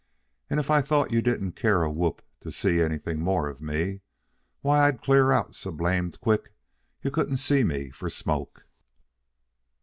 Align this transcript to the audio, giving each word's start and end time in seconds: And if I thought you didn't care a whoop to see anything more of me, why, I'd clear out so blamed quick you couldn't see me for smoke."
And 0.49 0.59
if 0.59 0.71
I 0.71 0.81
thought 0.81 1.11
you 1.11 1.21
didn't 1.21 1.51
care 1.51 1.83
a 1.83 1.91
whoop 1.91 2.23
to 2.39 2.51
see 2.51 2.81
anything 2.81 3.19
more 3.19 3.47
of 3.47 3.61
me, 3.61 4.01
why, 4.61 4.87
I'd 4.87 5.03
clear 5.03 5.31
out 5.31 5.53
so 5.53 5.69
blamed 5.71 6.19
quick 6.21 6.53
you 7.03 7.11
couldn't 7.11 7.37
see 7.37 7.63
me 7.63 7.91
for 7.91 8.09
smoke." 8.09 8.65